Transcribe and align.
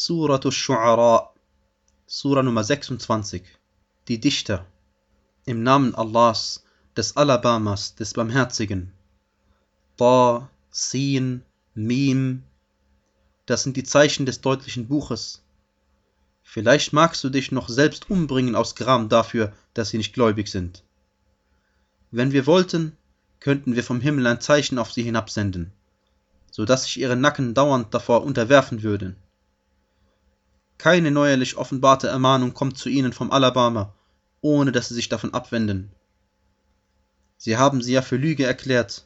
Suratu 0.00 0.52
Shu'ara, 0.52 1.30
Sura 2.06 2.44
Nummer 2.44 2.62
26. 2.62 3.42
Die 4.06 4.20
Dichter. 4.20 4.64
Im 5.44 5.64
Namen 5.64 5.92
Allahs, 5.96 6.62
des 6.96 7.16
Alabamas, 7.16 7.96
des 7.96 8.12
Barmherzigen. 8.14 8.92
Ta, 9.96 10.48
Sin, 10.70 11.42
Mim. 11.74 12.44
Das 13.46 13.64
sind 13.64 13.76
die 13.76 13.82
Zeichen 13.82 14.24
des 14.24 14.40
deutlichen 14.40 14.86
Buches. 14.86 15.42
Vielleicht 16.44 16.92
magst 16.92 17.24
du 17.24 17.28
dich 17.28 17.50
noch 17.50 17.68
selbst 17.68 18.08
umbringen 18.08 18.54
aus 18.54 18.76
Gram 18.76 19.08
dafür, 19.08 19.52
dass 19.74 19.88
sie 19.88 19.98
nicht 19.98 20.14
gläubig 20.14 20.46
sind. 20.46 20.84
Wenn 22.12 22.30
wir 22.30 22.46
wollten, 22.46 22.96
könnten 23.40 23.74
wir 23.74 23.82
vom 23.82 24.00
Himmel 24.00 24.28
ein 24.28 24.40
Zeichen 24.40 24.78
auf 24.78 24.92
sie 24.92 25.02
hinabsenden, 25.02 25.72
so 26.52 26.64
dass 26.64 26.84
sich 26.84 27.00
ihre 27.00 27.16
Nacken 27.16 27.52
dauernd 27.52 27.92
davor 27.92 28.22
unterwerfen 28.22 28.84
würden. 28.84 29.16
Keine 30.78 31.10
neuerlich 31.10 31.56
offenbarte 31.56 32.06
Ermahnung 32.06 32.54
kommt 32.54 32.78
zu 32.78 32.88
ihnen 32.88 33.12
vom 33.12 33.32
Alabama, 33.32 33.94
ohne 34.40 34.70
dass 34.70 34.88
sie 34.88 34.94
sich 34.94 35.08
davon 35.08 35.34
abwenden. 35.34 35.90
Sie 37.36 37.56
haben 37.56 37.82
sie 37.82 37.92
ja 37.92 38.02
für 38.02 38.16
Lüge 38.16 38.46
erklärt, 38.46 39.04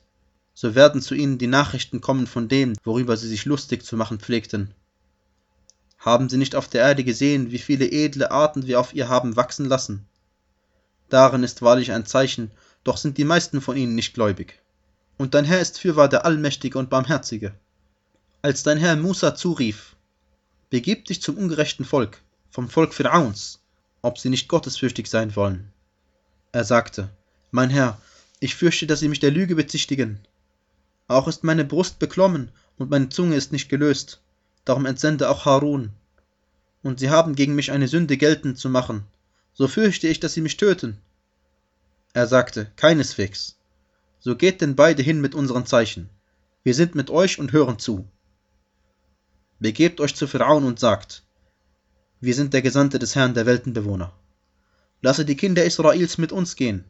so 0.55 0.75
werden 0.75 1.01
zu 1.01 1.15
ihnen 1.15 1.39
die 1.39 1.47
Nachrichten 1.47 2.03
kommen 2.03 2.27
von 2.27 2.49
dem, 2.49 2.75
worüber 2.85 3.17
sie 3.17 3.29
sich 3.29 3.47
lustig 3.47 3.85
zu 3.85 3.97
machen 3.97 4.21
pflegten. 4.21 4.75
Haben 5.99 6.29
sie 6.29 6.37
nicht 6.37 6.57
auf 6.57 6.69
der 6.69 6.83
Erde 6.83 7.05
gesehen, 7.05 7.53
wie 7.53 7.59
viele 7.59 7.91
edle 7.91 8.31
Arten 8.31 8.67
wir 8.67 8.79
auf 8.79 8.93
ihr 8.93 9.09
haben 9.09 9.37
wachsen 9.37 9.67
lassen? 9.67 10.07
Darin 11.09 11.43
ist 11.43 11.63
wahrlich 11.63 11.93
ein 11.93 12.07
Zeichen, 12.07 12.51
doch 12.85 12.97
sind 12.97 13.19
die 13.19 13.25
meisten 13.25 13.61
von 13.61 13.77
ihnen 13.77 13.95
nicht 13.95 14.13
gläubig. 14.13 14.61
Und 15.17 15.35
dein 15.35 15.45
Herr 15.45 15.61
ist 15.61 15.79
fürwahr 15.79 16.09
der 16.09 16.25
Allmächtige 16.27 16.79
und 16.79 16.91
Barmherzige. 16.91 17.55
Als 18.43 18.63
dein 18.63 18.79
Herr 18.79 18.97
Musa 18.97 19.35
zurief, 19.35 19.92
Begib 20.73 21.05
dich 21.05 21.21
zum 21.21 21.37
ungerechten 21.37 21.85
Volk, 21.85 22.23
vom 22.49 22.67
Volk 22.67 22.95
Pharaons, 22.95 23.61
ob 24.01 24.17
sie 24.17 24.31
nicht 24.31 24.49
gottesfürchtig 24.49 25.07
sein 25.07 25.37
wollen. 25.37 25.71
Er 26.51 26.65
sagte, 26.65 27.11
Mein 27.51 27.69
Herr, 27.69 28.01
ich 28.41 28.55
fürchte, 28.55 28.87
dass 28.87 29.01
sie 29.01 29.09
mich 29.09 29.21
der 29.21 29.33
Lüge 29.33 29.55
bezichtigen. 29.55 30.21
Auch 31.09 31.29
ist 31.29 31.45
meine 31.45 31.67
Brust 31.67 31.99
beklommen 31.99 32.51
und 32.79 32.89
meine 32.89 33.11
Zunge 33.11 33.37
ist 33.37 33.53
nicht 33.53 33.69
gelöst, 33.69 34.23
darum 34.65 34.87
entsende 34.87 35.29
auch 35.29 35.45
Harun. 35.45 35.91
Und 36.83 37.01
sie 37.01 37.11
haben 37.11 37.35
gegen 37.35 37.55
mich 37.55 37.71
eine 37.71 37.87
Sünde 37.87 38.17
geltend 38.17 38.59
zu 38.59 38.71
machen, 38.71 39.05
so 39.53 39.69
fürchte 39.69 40.09
ich, 40.09 40.21
dass 40.21 40.33
sie 40.33 40.41
mich 40.41 40.57
töten. 40.57 40.97
Er 42.15 42.27
sagte, 42.27 42.73
Keineswegs. 42.77 43.59
So 44.21 44.37
geht 44.37 44.63
denn 44.63 44.75
beide 44.75 45.03
hin 45.03 45.21
mit 45.21 45.35
unseren 45.35 45.67
Zeichen. 45.67 46.09
Wir 46.63 46.73
sind 46.73 46.95
mit 46.95 47.11
euch 47.11 47.39
und 47.39 47.53
hören 47.53 47.79
zu. 47.79 48.09
Begebt 49.63 50.01
euch 50.01 50.17
zu 50.17 50.27
Pharaon 50.27 50.65
und 50.65 50.81
sagt, 50.81 51.23
wir 52.21 52.35
sind 52.35 52.53
der 52.53 52.63
Gesandte 52.63 52.99
des 52.99 53.15
Herrn 53.15 53.33
der 53.33 53.47
Weltenbewohner. 53.47 54.13
Lasse 55.03 55.25
die 55.25 55.37
Kinder 55.37 55.65
Israels 55.65 56.19
mit 56.19 56.33
uns 56.33 56.57
gehen. 56.57 56.85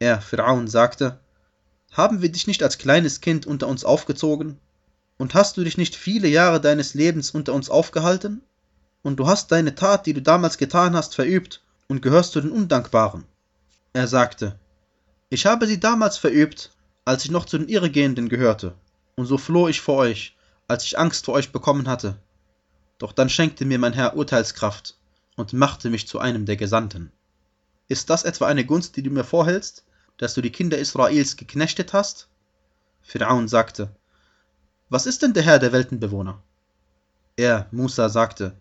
Er, 0.00 0.20
Pharaon, 0.20 0.66
sagte, 0.66 1.20
haben 1.92 2.20
wir 2.20 2.32
dich 2.32 2.48
nicht 2.48 2.64
als 2.64 2.78
kleines 2.78 3.20
Kind 3.20 3.46
unter 3.46 3.68
uns 3.68 3.84
aufgezogen? 3.84 4.58
Und 5.18 5.34
hast 5.34 5.56
du 5.56 5.62
dich 5.62 5.78
nicht 5.78 5.94
viele 5.94 6.26
Jahre 6.26 6.60
deines 6.60 6.94
Lebens 6.94 7.30
unter 7.30 7.54
uns 7.54 7.70
aufgehalten? 7.70 8.42
Und 9.02 9.20
du 9.20 9.28
hast 9.28 9.52
deine 9.52 9.76
Tat, 9.76 10.04
die 10.06 10.12
du 10.12 10.20
damals 10.20 10.58
getan 10.58 10.96
hast, 10.96 11.14
verübt 11.14 11.62
und 11.86 12.02
gehörst 12.02 12.32
zu 12.32 12.40
den 12.40 12.50
Undankbaren. 12.50 13.22
Er 13.92 14.08
sagte, 14.08 14.58
ich 15.28 15.46
habe 15.46 15.68
sie 15.68 15.78
damals 15.78 16.18
verübt, 16.18 16.72
als 17.04 17.24
ich 17.24 17.30
noch 17.30 17.44
zu 17.44 17.56
den 17.56 17.68
Irregehenden 17.68 18.28
gehörte, 18.28 18.74
und 19.14 19.26
so 19.26 19.38
floh 19.38 19.68
ich 19.68 19.80
vor 19.80 19.98
euch, 19.98 20.34
als 20.70 20.84
ich 20.84 20.98
Angst 20.98 21.24
vor 21.24 21.34
euch 21.34 21.50
bekommen 21.50 21.88
hatte. 21.88 22.16
Doch 22.98 23.12
dann 23.12 23.28
schenkte 23.28 23.64
mir 23.64 23.80
mein 23.80 23.92
Herr 23.92 24.16
Urteilskraft 24.16 24.96
und 25.34 25.52
machte 25.52 25.90
mich 25.90 26.06
zu 26.06 26.20
einem 26.20 26.46
der 26.46 26.56
Gesandten. 26.56 27.10
Ist 27.88 28.08
das 28.08 28.22
etwa 28.22 28.46
eine 28.46 28.64
Gunst, 28.64 28.96
die 28.96 29.02
du 29.02 29.10
mir 29.10 29.24
vorhältst, 29.24 29.84
dass 30.16 30.34
du 30.34 30.42
die 30.42 30.52
Kinder 30.52 30.78
Israels 30.78 31.36
geknechtet 31.36 31.92
hast? 31.92 32.28
Pharaon 33.02 33.48
sagte, 33.48 33.90
Was 34.88 35.06
ist 35.06 35.22
denn 35.22 35.32
der 35.32 35.42
Herr 35.42 35.58
der 35.58 35.72
Weltenbewohner? 35.72 36.40
Er, 37.36 37.66
Musa, 37.72 38.08
sagte, 38.08 38.54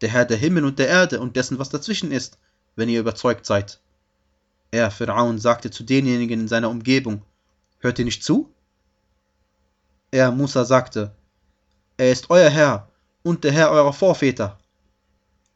Der 0.00 0.08
Herr 0.08 0.24
der 0.24 0.38
Himmel 0.38 0.64
und 0.64 0.80
der 0.80 0.88
Erde 0.88 1.20
und 1.20 1.36
dessen, 1.36 1.60
was 1.60 1.68
dazwischen 1.68 2.10
ist, 2.10 2.38
wenn 2.74 2.88
ihr 2.88 2.98
überzeugt 2.98 3.46
seid. 3.46 3.78
Er, 4.72 4.90
Pharaon, 4.90 5.38
sagte 5.38 5.70
zu 5.70 5.84
denjenigen 5.84 6.40
in 6.40 6.48
seiner 6.48 6.70
Umgebung, 6.70 7.22
Hört 7.78 8.00
ihr 8.00 8.04
nicht 8.04 8.24
zu? 8.24 8.52
Er, 10.10 10.32
Musa, 10.32 10.64
sagte, 10.64 11.14
er 12.02 12.10
ist 12.10 12.30
euer 12.30 12.50
Herr 12.50 12.88
und 13.22 13.44
der 13.44 13.52
Herr 13.52 13.70
eurer 13.70 13.92
Vorväter. 13.92 14.58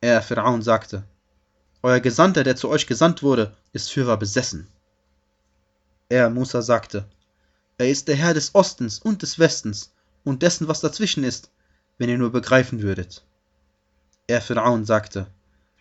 Er, 0.01 0.23
Pharaon, 0.23 0.63
sagte, 0.63 1.03
Euer 1.83 1.99
Gesandter, 1.99 2.45
der 2.45 2.55
zu 2.55 2.69
euch 2.69 2.87
gesandt 2.87 3.25
wurde, 3.25 3.57
ist 3.73 3.91
fürwahr 3.91 4.17
besessen. 4.17 4.69
Er, 6.09 6.31
Musa, 6.31 6.63
sagte, 6.63 7.05
Er 7.79 7.91
ist 7.91 8.07
der 8.07 8.15
Herr 8.15 8.33
des 8.33 8.55
Ostens 8.55 9.01
und 9.01 9.23
des 9.23 9.41
Westens 9.41 9.93
und 10.23 10.41
dessen, 10.45 10.69
was 10.69 10.79
dazwischen 10.79 11.25
ist, 11.25 11.51
wenn 11.99 12.09
ihr 12.09 12.17
nur 12.17 12.31
begreifen 12.31 12.81
würdet. 12.81 13.25
Er, 14.29 14.41
Pharaon, 14.41 14.85
sagte, 14.85 15.27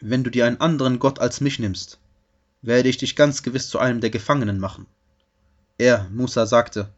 Wenn 0.01 0.23
du 0.23 0.31
dir 0.31 0.47
einen 0.47 0.61
anderen 0.61 0.97
Gott 0.97 1.19
als 1.19 1.41
mich 1.41 1.59
nimmst, 1.59 1.99
werde 2.63 2.89
ich 2.89 2.97
dich 2.97 3.15
ganz 3.15 3.43
gewiss 3.43 3.69
zu 3.69 3.77
einem 3.77 4.01
der 4.01 4.09
Gefangenen 4.09 4.57
machen. 4.57 4.87
Er, 5.77 6.07
Musa, 6.09 6.47
sagte, 6.47 6.89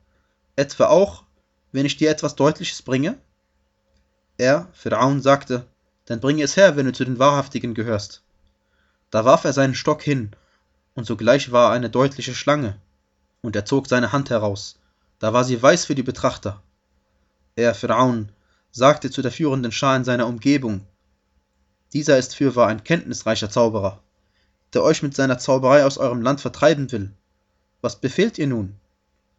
Etwa 0.56 0.86
auch, 0.86 1.26
wenn 1.74 1.86
ich 1.86 1.98
dir 1.98 2.10
etwas 2.10 2.38
Deutliches 2.38 2.82
bringe? 2.82 3.18
Er, 4.38 4.68
Pharaon, 4.74 5.22
sagte, 5.22 5.66
dann 6.06 6.20
bringe 6.20 6.44
es 6.44 6.56
her, 6.56 6.75
wenn 6.75 6.86
du 6.86 6.94
zu 6.94 7.03
den 7.03 7.20
Wahrhaftigen 7.20 7.74
gehörst. 7.74 8.22
Da 9.09 9.25
warf 9.25 9.44
er 9.46 9.53
seinen 9.53 9.74
Stock 9.74 10.03
hin, 10.03 10.31
und 10.94 11.06
sogleich 11.06 11.52
war 11.52 11.72
eine 11.72 11.90
deutliche 11.90 12.36
Schlange, 12.36 12.78
und 13.42 13.56
er 13.56 13.66
zog 13.66 13.88
seine 13.88 14.12
Hand 14.12 14.30
heraus, 14.30 14.80
da 15.20 15.34
war 15.34 15.44
sie 15.44 15.62
weiß 15.62 15.86
für 15.86 15.96
die 15.96 16.03
Betrachter. 16.03 16.62
Er, 17.56 17.74
Pharaon, 17.74 18.30
sagte 18.72 19.09
zu 19.09 19.24
der 19.24 19.31
führenden 19.31 19.72
Schar 19.72 19.96
in 19.96 20.03
seiner 20.03 20.28
Umgebung, 20.28 20.86
dieser 21.94 22.18
ist 22.18 22.36
fürwahr 22.36 22.68
ein 22.68 22.84
kenntnisreicher 22.84 23.50
Zauberer, 23.50 24.02
der 24.74 24.84
euch 24.84 25.02
mit 25.02 25.16
seiner 25.16 25.40
Zauberei 25.40 25.84
aus 25.84 25.98
eurem 25.98 26.22
Land 26.22 26.42
vertreiben 26.42 26.92
will. 26.92 27.12
Was 27.81 27.96
befehlt 27.96 28.38
ihr 28.38 28.48
nun? 28.48 28.75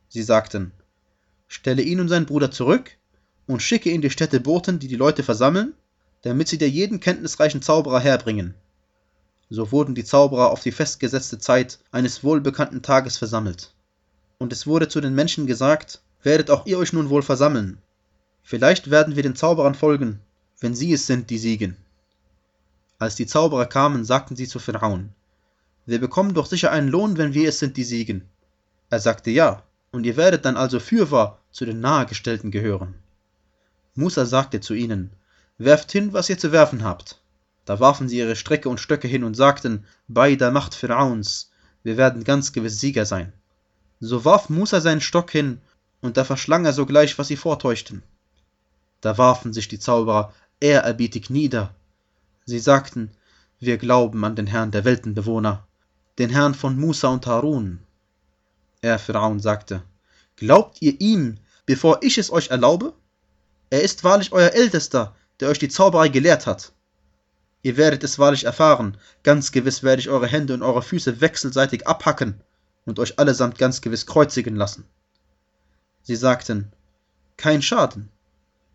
Sie 0.09 0.22
sagten, 0.22 0.72
stelle 1.47 1.82
ihn 1.82 2.00
und 2.00 2.09
seinen 2.09 2.26
Bruder 2.26 2.50
zurück 2.50 2.97
und 3.48 3.62
schicke 3.62 3.91
in 3.91 4.03
die 4.03 4.10
Städte 4.10 4.38
Boten, 4.38 4.78
die 4.78 4.86
die 4.86 4.97
Leute 4.97 5.25
versammeln, 5.25 5.72
damit 6.22 6.48
sie 6.48 6.59
dir 6.59 6.69
jeden 6.69 7.00
kenntnisreichen 7.00 7.62
Zauberer 7.62 7.98
herbringen. 7.98 8.54
So 9.50 9.72
wurden 9.72 9.94
die 9.94 10.04
Zauberer 10.04 10.50
auf 10.50 10.62
die 10.62 10.70
festgesetzte 10.70 11.38
Zeit 11.38 11.78
eines 11.91 12.22
wohlbekannten 12.22 12.82
Tages 12.82 13.16
versammelt. 13.16 13.72
Und 14.36 14.53
es 14.53 14.66
wurde 14.66 14.88
zu 14.88 15.00
den 15.00 15.14
Menschen 15.14 15.47
gesagt, 15.47 16.03
werdet 16.22 16.50
auch 16.50 16.66
ihr 16.66 16.78
euch 16.78 16.92
nun 16.92 17.09
wohl 17.09 17.22
versammeln. 17.22 17.78
Vielleicht 18.42 18.91
werden 18.91 19.16
wir 19.16 19.22
den 19.22 19.34
Zauberern 19.34 19.75
folgen, 19.75 20.20
wenn 20.60 20.75
sie 20.75 20.92
es 20.92 21.06
sind, 21.06 21.30
die 21.30 21.38
siegen. 21.38 21.76
Als 22.98 23.15
die 23.15 23.26
Zauberer 23.26 23.66
kamen, 23.66 24.04
sagten 24.04 24.36
sie 24.36 24.47
zu 24.47 24.59
Pharaon, 24.59 25.10
wir 25.86 26.00
bekommen 26.00 26.34
doch 26.34 26.44
sicher 26.44 26.70
einen 26.70 26.88
Lohn, 26.88 27.16
wenn 27.16 27.32
wir 27.32 27.48
es 27.48 27.59
sind, 27.59 27.78
die 27.78 27.84
siegen. 27.84 28.28
Er 28.91 29.00
sagte 29.00 29.30
ja, 29.30 29.62
und 29.91 30.04
ihr 30.04 30.19
werdet 30.19 30.44
dann 30.44 30.59
also 30.59 30.80
fürwahr 30.80 31.38
zu 31.50 31.65
den 31.65 31.80
Nahegestellten 31.80 32.50
gehören. 32.50 32.94
Musa 33.98 34.26
sagte 34.26 34.60
zu 34.60 34.75
ihnen, 34.75 35.10
Werft 35.59 35.91
hin, 35.91 36.12
was 36.12 36.31
ihr 36.31 36.38
zu 36.38 36.53
werfen 36.53 36.84
habt. 36.84 37.20
Da 37.64 37.81
warfen 37.81 38.09
sie 38.09 38.19
ihre 38.19 38.36
Strecke 38.36 38.69
und 38.69 38.78
Stöcke 38.78 39.09
hin 39.09 39.25
und 39.25 39.34
sagten, 39.34 39.84
bei 40.06 40.36
der 40.36 40.53
Macht 40.53 40.76
Pharaons, 40.76 41.50
wir 41.82 41.97
werden 41.97 42.22
ganz 42.22 42.53
gewiss 42.53 42.78
Sieger 42.78 43.04
sein. 43.06 43.32
So 43.98 44.25
warf 44.25 44.50
Musa 44.50 44.81
seinen 44.81 45.00
Stock 45.00 45.32
hin, 45.32 45.60
und 46.00 46.16
da 46.16 46.22
verschlang 46.22 46.64
er 46.64 46.72
sogleich, 46.72 47.19
was 47.19 47.26
sie 47.26 47.34
vortäuschten. 47.34 48.04
Da 49.00 49.19
warfen 49.19 49.53
sich 49.53 49.66
die 49.66 49.81
Zauberer 49.81 50.32
ehrerbietig 50.60 51.28
nieder. 51.28 51.75
Sie 52.45 52.60
sagten, 52.60 53.10
wir 53.59 53.78
glauben 53.78 54.24
an 54.24 54.36
den 54.36 54.47
Herrn 54.47 54.71
der 54.71 54.84
Weltenbewohner, 54.84 55.66
den 56.21 56.30
Herrn 56.30 56.54
von 56.54 56.78
Musa 56.78 57.09
und 57.09 57.27
Harun. 57.27 57.80
Er, 58.80 59.00
Pharaon, 59.00 59.41
sagte, 59.41 59.83
Glaubt 60.36 60.80
ihr 60.83 61.00
ihm, 61.00 61.39
bevor 61.66 61.98
ich 62.03 62.16
es 62.16 62.30
euch 62.30 62.50
erlaube? 62.50 62.92
Er 63.70 63.82
ist 63.82 64.04
wahrlich 64.04 64.32
euer 64.32 64.50
Ältester, 64.50 65.15
der 65.41 65.48
euch 65.48 65.59
die 65.59 65.68
Zauberei 65.68 66.09
gelehrt 66.09 66.47
hat. 66.47 66.72
Ihr 67.62 67.76
werdet 67.76 68.04
es 68.04 68.18
wahrlich 68.18 68.44
erfahren, 68.44 68.97
ganz 69.22 69.53
gewiss 69.53 69.82
werde 69.82 70.00
ich 70.00 70.09
eure 70.09 70.26
Hände 70.26 70.54
und 70.54 70.62
eure 70.62 70.82
Füße 70.82 71.20
wechselseitig 71.20 71.86
abhacken 71.86 72.41
und 72.86 72.98
euch 72.98 73.18
allesamt 73.18 73.59
ganz 73.59 73.80
gewiss 73.80 74.06
kreuzigen 74.06 74.56
lassen. 74.56 74.84
Sie 76.03 76.16
sagten, 76.16 76.72
kein 77.36 77.60
Schaden, 77.60 78.09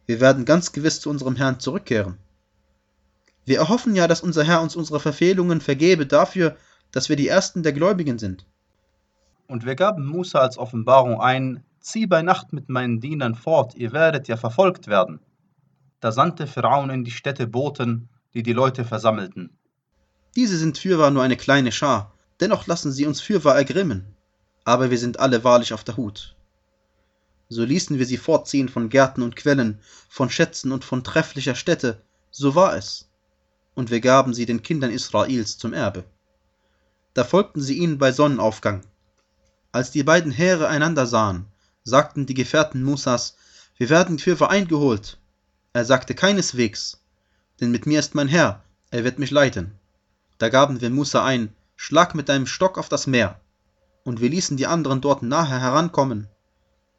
wir 0.06 0.20
werden 0.20 0.46
ganz 0.46 0.72
gewiss 0.72 1.02
zu 1.02 1.10
unserem 1.10 1.36
Herrn 1.36 1.60
zurückkehren. 1.60 2.18
Wir 3.46 3.58
erhoffen 3.58 3.96
ja, 3.96 4.08
dass 4.08 4.22
unser 4.22 4.44
Herr 4.44 4.62
uns 4.62 4.76
unsere 4.76 5.00
Verfehlungen 5.00 5.62
vergebe 5.62 6.06
dafür, 6.06 6.56
dass 6.92 7.10
wir 7.10 7.16
die 7.16 7.28
Ersten 7.28 7.64
der 7.64 7.74
Gläubigen 7.74 8.20
sind. 8.20 8.46
Und 9.48 9.66
wir 9.66 9.76
gaben 9.76 10.06
Musa 10.06 10.40
als 10.40 10.58
Offenbarung 10.58 11.20
ein, 11.20 11.64
Zieh 11.84 12.08
bei 12.08 12.22
Nacht 12.22 12.54
mit 12.54 12.70
meinen 12.70 13.02
Dienern 13.02 13.36
fort, 13.36 13.76
ihr 13.76 13.92
werdet 13.92 14.30
ja 14.30 14.38
verfolgt 14.38 14.88
werden. 14.88 15.20
Da 16.00 16.14
sandte 16.14 16.48
Pharaon 16.48 16.90
in 16.90 17.04
die 17.04 17.12
Städte 17.12 17.46
Boten, 17.46 18.08
die 18.34 18.42
die 18.42 18.54
Leute 18.54 18.86
versammelten. 18.86 19.50
Diese 20.34 20.58
sind 20.58 20.78
fürwahr 20.78 21.12
nur 21.12 21.24
eine 21.24 21.36
kleine 21.36 21.74
Schar, 21.74 22.14
dennoch 22.40 22.68
lassen 22.68 22.94
sie 22.94 23.06
uns 23.06 23.20
fürwahr 23.20 23.58
ergrimmen. 23.58 24.16
Aber 24.64 24.92
wir 24.92 24.98
sind 24.98 25.20
alle 25.20 25.44
wahrlich 25.44 25.74
auf 25.74 25.84
der 25.84 25.98
Hut. 25.98 26.38
So 27.50 27.66
ließen 27.66 28.00
wir 28.00 28.06
sie 28.06 28.16
fortziehen 28.16 28.70
von 28.70 28.88
Gärten 28.88 29.22
und 29.22 29.36
Quellen, 29.36 29.82
von 30.08 30.30
Schätzen 30.30 30.72
und 30.72 30.86
von 30.86 31.04
trefflicher 31.04 31.54
Stätte, 31.54 32.02
so 32.32 32.56
war 32.56 32.78
es. 32.78 33.10
Und 33.76 33.92
wir 33.92 34.00
gaben 34.00 34.34
sie 34.34 34.46
den 34.46 34.64
Kindern 34.64 34.90
Israels 34.90 35.58
zum 35.58 35.74
Erbe. 35.74 36.06
Da 37.14 37.26
folgten 37.26 37.62
sie 37.62 37.78
ihnen 37.78 37.98
bei 37.98 38.14
Sonnenaufgang. 38.14 38.86
Als 39.74 39.92
die 39.92 40.04
beiden 40.04 40.32
Heere 40.32 40.70
einander 40.70 41.06
sahen, 41.06 41.48
sagten 41.84 42.26
die 42.26 42.34
Gefährten 42.34 42.84
Musas, 42.84 43.36
wir 43.78 43.90
werden 43.90 44.20
fürwahr 44.20 44.50
eingeholt. 44.50 45.18
Er 45.74 45.86
sagte 45.86 46.16
keineswegs, 46.16 47.02
denn 47.60 47.72
mit 47.72 47.86
mir 47.86 48.00
ist 48.00 48.16
mein 48.16 48.28
Herr, 48.28 48.64
er 48.92 49.04
wird 49.04 49.20
mich 49.20 49.32
leiten. 49.32 49.74
Da 50.38 50.50
gaben 50.50 50.82
wir 50.82 50.90
Musa 50.90 51.26
ein, 51.26 51.54
schlag 51.76 52.16
mit 52.16 52.30
deinem 52.30 52.48
Stock 52.48 52.78
auf 52.78 52.90
das 52.90 53.08
Meer. 53.08 53.40
Und 54.04 54.22
wir 54.22 54.30
ließen 54.30 54.58
die 54.58 54.68
anderen 54.68 55.02
dort 55.02 55.24
nahe 55.24 55.60
herankommen. 55.60 56.28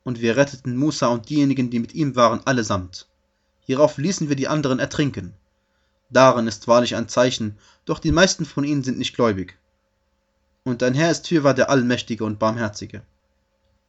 Und 0.02 0.20
wir 0.20 0.36
retteten 0.36 0.76
Musa 0.76 1.06
und 1.06 1.28
diejenigen, 1.28 1.70
die 1.70 1.78
mit 1.78 1.94
ihm 1.94 2.16
waren, 2.16 2.46
allesamt. 2.46 3.08
Hierauf 3.60 3.96
ließen 3.96 4.28
wir 4.28 4.36
die 4.36 4.48
anderen 4.48 4.78
ertrinken. 4.78 5.34
Darin 6.10 6.46
ist 6.46 6.68
wahrlich 6.68 6.96
ein 6.96 7.08
Zeichen, 7.08 7.58
doch 7.84 7.98
die 7.98 8.12
meisten 8.12 8.44
von 8.44 8.64
ihnen 8.64 8.82
sind 8.82 8.98
nicht 8.98 9.14
gläubig. 9.14 9.56
Und 10.62 10.82
dein 10.82 10.94
Herr 10.94 11.10
ist 11.10 11.28
fürwahr 11.28 11.54
der 11.54 11.70
Allmächtige 11.70 12.24
und 12.24 12.38
Barmherzige. 12.38 13.02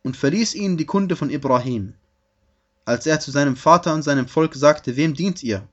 Und 0.05 0.15
verließ 0.15 0.53
ihnen 0.53 0.77
die 0.77 0.85
Kunde 0.85 1.15
von 1.15 1.31
Ibrahim. 1.31 1.95
Als 2.85 3.07
er 3.07 3.19
zu 3.19 3.31
seinem 3.31 3.55
Vater 3.55 3.91
und 3.91 4.03
seinem 4.03 4.27
Volk 4.27 4.53
sagte, 4.53 4.97
wem 4.97 5.15
dient 5.15 5.41
ihr? 5.41 5.67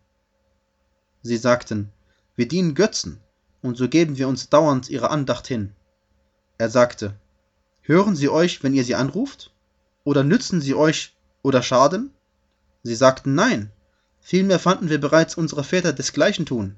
Sie 1.20 1.36
sagten, 1.36 1.92
wir 2.34 2.48
dienen 2.48 2.74
Götzen, 2.74 3.20
und 3.60 3.76
so 3.76 3.90
geben 3.90 4.16
wir 4.16 4.28
uns 4.28 4.48
dauernd 4.48 4.88
ihrer 4.88 5.10
Andacht 5.10 5.46
hin. 5.46 5.74
Er 6.56 6.70
sagte, 6.70 7.14
hören 7.82 8.16
sie 8.16 8.30
euch, 8.30 8.62
wenn 8.62 8.72
ihr 8.72 8.84
sie 8.84 8.94
anruft? 8.94 9.52
Oder 10.02 10.24
nützen 10.24 10.62
sie 10.62 10.74
euch 10.74 11.14
oder 11.42 11.62
schaden? 11.62 12.10
Sie 12.82 12.94
sagten 12.94 13.34
nein, 13.34 13.70
vielmehr 14.22 14.58
fanden 14.58 14.88
wir 14.88 14.98
bereits 14.98 15.34
unsere 15.34 15.62
Väter 15.62 15.92
desgleichen 15.92 16.46
tun. 16.46 16.76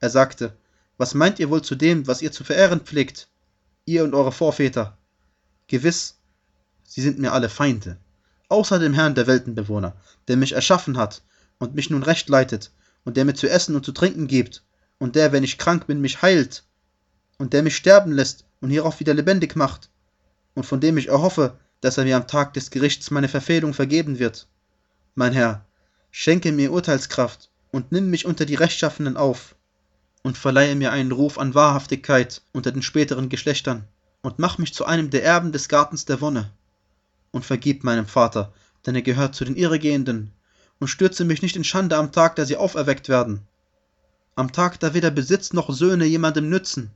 Er 0.00 0.10
sagte, 0.10 0.54
was 0.98 1.14
meint 1.14 1.38
ihr 1.38 1.48
wohl 1.48 1.62
zu 1.62 1.76
dem, 1.76 2.06
was 2.06 2.20
ihr 2.20 2.30
zu 2.30 2.44
verehren 2.44 2.80
pflegt, 2.80 3.30
ihr 3.86 4.04
und 4.04 4.12
eure 4.12 4.32
Vorväter? 4.32 4.98
Gewiss, 5.66 6.17
sie 6.88 7.02
sind 7.02 7.18
mir 7.18 7.32
alle 7.32 7.50
Feinde, 7.50 7.98
außer 8.48 8.78
dem 8.78 8.94
Herrn 8.94 9.14
der 9.14 9.26
Weltenbewohner, 9.26 9.94
der 10.26 10.38
mich 10.38 10.52
erschaffen 10.52 10.96
hat 10.96 11.22
und 11.58 11.74
mich 11.74 11.90
nun 11.90 12.02
recht 12.02 12.30
leitet 12.30 12.72
und 13.04 13.16
der 13.16 13.26
mir 13.26 13.34
zu 13.34 13.48
essen 13.48 13.76
und 13.76 13.84
zu 13.84 13.92
trinken 13.92 14.26
gibt 14.26 14.64
und 14.98 15.14
der, 15.14 15.30
wenn 15.30 15.44
ich 15.44 15.58
krank 15.58 15.86
bin, 15.86 16.00
mich 16.00 16.22
heilt 16.22 16.64
und 17.36 17.52
der 17.52 17.62
mich 17.62 17.76
sterben 17.76 18.10
lässt 18.10 18.46
und 18.60 18.70
hierauf 18.70 19.00
wieder 19.00 19.12
lebendig 19.12 19.54
macht 19.54 19.90
und 20.54 20.64
von 20.64 20.80
dem 20.80 20.96
ich 20.96 21.08
erhoffe, 21.08 21.58
dass 21.82 21.98
er 21.98 22.04
mir 22.04 22.16
am 22.16 22.26
Tag 22.26 22.54
des 22.54 22.70
Gerichts 22.70 23.10
meine 23.10 23.28
Verfehlung 23.28 23.74
vergeben 23.74 24.18
wird. 24.18 24.48
Mein 25.14 25.34
Herr, 25.34 25.66
schenke 26.10 26.52
mir 26.52 26.72
Urteilskraft 26.72 27.50
und 27.70 27.92
nimm 27.92 28.08
mich 28.08 28.24
unter 28.24 28.46
die 28.46 28.54
Rechtschaffenen 28.54 29.18
auf 29.18 29.56
und 30.22 30.38
verleihe 30.38 30.74
mir 30.74 30.90
einen 30.90 31.12
Ruf 31.12 31.38
an 31.38 31.54
Wahrhaftigkeit 31.54 32.40
unter 32.52 32.72
den 32.72 32.82
späteren 32.82 33.28
Geschlechtern 33.28 33.84
und 34.22 34.38
mach 34.38 34.56
mich 34.56 34.72
zu 34.72 34.86
einem 34.86 35.10
der 35.10 35.22
Erben 35.22 35.52
des 35.52 35.68
Gartens 35.68 36.06
der 36.06 36.22
Wonne 36.22 36.50
und 37.30 37.44
vergib 37.44 37.84
meinem 37.84 38.06
Vater, 38.06 38.52
denn 38.86 38.94
er 38.94 39.02
gehört 39.02 39.34
zu 39.34 39.44
den 39.44 39.56
Irregehenden 39.56 40.32
und 40.80 40.88
stürze 40.88 41.24
mich 41.24 41.42
nicht 41.42 41.56
in 41.56 41.64
Schande 41.64 41.96
am 41.96 42.12
Tag, 42.12 42.36
da 42.36 42.44
sie 42.44 42.56
auferweckt 42.56 43.08
werden. 43.08 43.46
Am 44.36 44.52
Tag, 44.52 44.78
da 44.80 44.94
weder 44.94 45.10
Besitz 45.10 45.52
noch 45.52 45.70
Söhne 45.70 46.04
jemandem 46.04 46.48
nützen, 46.48 46.90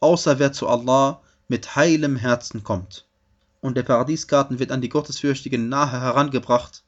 außer 0.00 0.38
wer 0.38 0.52
zu 0.52 0.68
Allah 0.68 1.22
mit 1.48 1.76
heilem 1.76 2.16
Herzen 2.16 2.62
kommt 2.62 3.06
und 3.60 3.76
der 3.76 3.82
Paradiesgarten 3.82 4.58
wird 4.58 4.70
an 4.70 4.80
die 4.80 4.88
Gottesfürchtigen 4.88 5.68
nahe 5.68 6.00
herangebracht, 6.00 6.82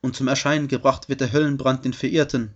und 0.00 0.14
zum 0.14 0.28
Erscheinen 0.28 0.68
gebracht 0.68 1.08
wird 1.08 1.20
der 1.20 1.32
Höllenbrand 1.32 1.84
den 1.84 1.92
Verirrten, 1.92 2.54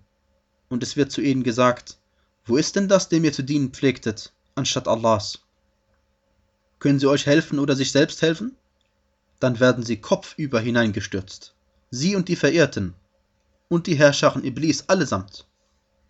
und 0.69 0.83
es 0.83 0.97
wird 0.97 1.13
zu 1.13 1.21
ihnen 1.21 1.43
gesagt, 1.43 1.99
wo 2.47 2.57
ist 2.57 2.77
denn 2.77 2.89
das, 2.89 3.09
dem 3.09 3.25
ihr 3.25 3.33
zu 3.33 3.43
dienen 3.43 3.71
pflegtet, 3.71 4.33
anstatt 4.55 4.89
Allahs? 4.89 5.41
Können 6.79 6.99
sie 6.99 7.09
euch 7.09 7.27
helfen 7.27 7.59
oder 7.59 7.77
sich 7.77 7.93
selbst 7.93 8.23
helfen? 8.23 8.57
Dann 9.43 9.59
werden 9.59 9.83
sie 9.83 9.97
kopfüber 9.97 10.61
hineingestürzt, 10.61 11.57
sie 11.91 12.15
und 12.15 12.29
die 12.29 12.37
Verirrten, 12.37 12.95
und 13.67 13.89
die 13.89 13.97
Herrscharen 13.97 14.45
Iblis 14.45 14.85
allesamt. 14.89 15.49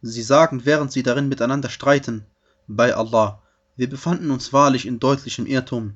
Sie 0.03 0.23
sagen, 0.23 0.67
während 0.67 0.93
sie 0.93 1.03
darin 1.03 1.31
miteinander 1.31 1.71
streiten, 1.71 2.27
bei 2.69 2.95
Allah, 2.95 3.41
wir 3.75 3.89
befanden 3.89 4.31
uns 4.31 4.53
wahrlich 4.53 4.85
in 4.85 4.99
deutlichem 4.99 5.47
Irrtum, 5.47 5.95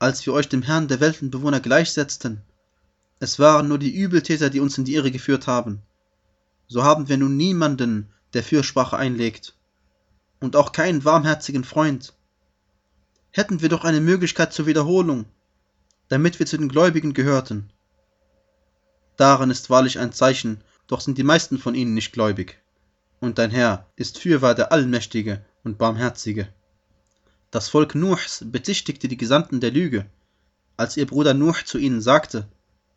als 0.00 0.26
wir 0.26 0.32
euch 0.32 0.48
dem 0.48 0.62
Herrn 0.62 0.88
der 0.88 0.98
Weltenbewohner 0.98 1.60
gleichsetzten. 1.60 2.42
Es 3.20 3.38
waren 3.38 3.68
nur 3.68 3.78
die 3.78 3.94
Übeltäter, 3.94 4.50
die 4.50 4.58
uns 4.58 4.76
in 4.76 4.84
die 4.84 4.94
Irre 4.94 5.12
geführt 5.12 5.46
haben. 5.46 5.82
So 6.66 6.82
haben 6.82 7.08
wir 7.08 7.16
nun 7.16 7.36
niemanden, 7.36 8.12
der 8.32 8.42
Fürsprache 8.42 8.96
einlegt, 8.96 9.54
und 10.40 10.56
auch 10.56 10.72
keinen 10.72 11.04
warmherzigen 11.04 11.62
Freund. 11.62 12.12
Hätten 13.30 13.62
wir 13.62 13.68
doch 13.68 13.84
eine 13.84 14.00
Möglichkeit 14.00 14.52
zur 14.52 14.66
Wiederholung, 14.66 15.26
damit 16.08 16.38
wir 16.38 16.46
zu 16.46 16.56
den 16.56 16.68
Gläubigen 16.68 17.12
gehörten. 17.12 17.70
Darin 19.16 19.50
ist 19.50 19.70
wahrlich 19.70 19.98
ein 19.98 20.12
Zeichen, 20.12 20.62
doch 20.86 21.00
sind 21.00 21.18
die 21.18 21.24
meisten 21.24 21.58
von 21.58 21.74
ihnen 21.74 21.94
nicht 21.94 22.12
gläubig. 22.12 22.58
Und 23.20 23.38
dein 23.38 23.50
Herr 23.50 23.86
ist 23.96 24.18
fürwahr 24.18 24.54
der 24.54 24.72
Allmächtige 24.72 25.44
und 25.64 25.78
Barmherzige. 25.78 26.48
Das 27.50 27.68
Volk 27.68 27.94
Nuhs 27.94 28.44
bezichtigte 28.46 29.08
die 29.08 29.16
Gesandten 29.16 29.60
der 29.60 29.70
Lüge, 29.70 30.06
als 30.76 30.98
ihr 30.98 31.06
Bruder 31.06 31.32
Nuh 31.32 31.54
zu 31.64 31.78
ihnen 31.78 32.02
sagte, 32.02 32.46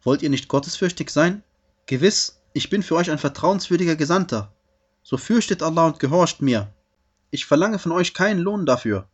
wollt 0.03 0.21
ihr 0.21 0.29
nicht 0.29 0.49
gottesfürchtig 0.49 1.09
sein? 1.09 1.43
Gewiss, 1.85 2.41
ich 2.51 2.69
bin 2.69 2.83
für 2.83 2.95
euch 2.95 3.09
ein 3.09 3.17
vertrauenswürdiger 3.17 3.95
Gesandter. 3.95 4.53
So 5.01 5.17
fürchtet 5.17 5.63
Allah 5.63 5.87
und 5.87 5.99
gehorcht 5.99 6.41
mir. 6.41 6.73
Ich 7.31 7.45
verlange 7.45 7.79
von 7.79 7.93
euch 7.93 8.13
keinen 8.13 8.39
Lohn 8.39 8.65
dafür. 8.65 9.07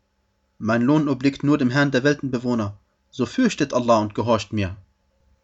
Mein 0.57 0.81
Lohn 0.81 1.07
obliegt 1.07 1.43
nur 1.43 1.59
dem 1.59 1.69
Herrn 1.69 1.91
der 1.91 2.03
Weltenbewohner. 2.03 2.77
So 3.17 3.25
fürchtet 3.25 3.73
Allah 3.73 3.99
und 3.99 4.13
gehorcht 4.13 4.51
mir. 4.51 4.75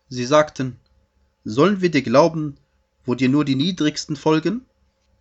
Sie 0.09 0.25
sagten, 0.25 0.77
sollen 1.45 1.79
wir 1.79 1.89
dir 1.89 2.01
glauben, 2.01 2.57
wo 3.05 3.15
dir 3.15 3.29
nur 3.29 3.45
die 3.45 3.55
Niedrigsten 3.55 4.17
folgen? 4.17 4.65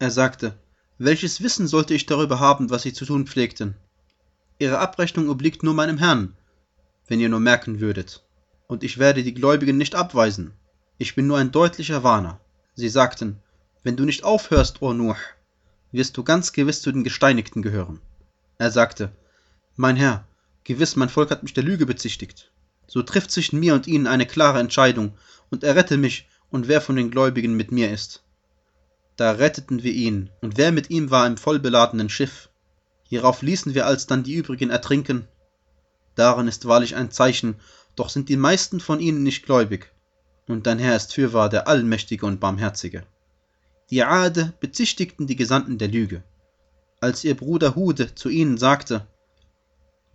Er 0.01 0.11
sagte, 0.11 0.59
welches 0.99 1.41
Wissen 1.45 1.69
sollte 1.69 1.95
ich 1.95 2.07
darüber 2.07 2.41
haben, 2.41 2.69
was 2.69 2.83
sie 2.83 2.93
zu 2.93 3.05
tun 3.05 3.29
pflegten? 3.29 3.77
Ihre 4.59 4.81
Abrechnung 4.81 5.29
obliegt 5.29 5.63
nur 5.63 5.75
meinem 5.75 5.99
Herrn, 5.99 6.37
wenn 7.07 7.21
ihr 7.21 7.29
nur 7.29 7.39
merken 7.39 7.79
würdet. 7.79 8.25
Und 8.67 8.83
ich 8.83 8.99
werde 8.99 9.23
die 9.23 9.35
Gläubigen 9.35 9.79
nicht 9.79 9.95
abweisen. 9.95 10.53
Ich 10.99 11.15
bin 11.15 11.29
nur 11.29 11.39
ein 11.39 11.53
deutlicher 11.53 12.03
Warner. 12.03 12.41
Sie 12.75 12.89
sagten, 12.89 13.39
wenn 13.85 13.97
du 13.97 14.05
nicht 14.05 14.25
aufhörst, 14.25 14.83
o 14.83 14.93
Nuh, 14.93 15.15
wirst 15.93 16.17
du 16.17 16.25
ganz 16.25 16.51
gewiss 16.51 16.83
zu 16.83 16.91
den 16.91 17.05
Gesteinigten 17.05 17.63
gehören. 17.63 18.01
Er 18.59 18.73
sagte, 18.73 19.13
mein 19.77 19.95
Herr, 19.95 20.27
gewiss 20.65 20.97
mein 20.97 21.09
Volk 21.09 21.31
hat 21.31 21.43
mich 21.43 21.55
der 21.55 21.65
Lüge 21.65 21.87
bezichtigt. 21.87 22.53
So 22.87 23.03
trifft 23.03 23.31
zwischen 23.31 23.61
mir 23.61 23.75
und 23.75 23.87
ihnen 23.87 24.07
eine 24.07 24.27
klare 24.27 24.59
Entscheidung, 24.59 25.15
und 25.51 25.65
errette 25.65 25.97
mich 25.97 26.29
und 26.51 26.69
wer 26.69 26.81
von 26.81 26.97
den 26.97 27.11
Gläubigen 27.11 27.55
mit 27.55 27.73
mir 27.73 27.91
ist. 27.91 28.23
Da 29.17 29.33
retteten 29.33 29.83
wir 29.83 29.93
ihn, 29.93 30.31
und 30.41 30.57
wer 30.57 30.73
mit 30.73 30.91
ihm 30.91 31.11
war 31.11 31.27
im 31.27 31.37
vollbeladenen 31.37 32.09
Schiff. 32.09 32.49
Hierauf 33.05 33.43
ließen 33.43 33.75
wir 33.75 33.87
alsdann 33.87 34.23
die 34.23 34.35
übrigen 34.35 34.71
ertrinken. 34.71 35.29
Darin 36.15 36.49
ist 36.49 36.67
wahrlich 36.67 36.97
ein 36.97 37.11
Zeichen, 37.11 37.57
doch 37.97 38.09
sind 38.09 38.29
die 38.29 38.37
meisten 38.37 38.81
von 38.81 39.01
ihnen 39.01 39.23
nicht 39.23 39.45
gläubig. 39.45 39.93
Und 40.47 40.67
dein 40.67 40.79
Herr 40.79 40.97
ist 40.97 41.15
fürwahr 41.15 41.49
der 41.49 41.69
Allmächtige 41.69 42.27
und 42.27 42.41
Barmherzige. 42.41 43.05
Die 43.91 44.05
Ade 44.05 44.53
bezichtigten 44.61 45.27
die 45.27 45.37
Gesandten 45.37 45.79
der 45.79 45.89
Lüge. 45.89 46.23
Als 47.01 47.25
ihr 47.25 47.37
Bruder 47.37 47.75
Hude 47.75 48.15
zu 48.15 48.29
ihnen 48.29 48.59
sagte, 48.59 49.07